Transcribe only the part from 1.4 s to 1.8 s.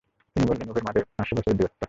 দূরত্ব।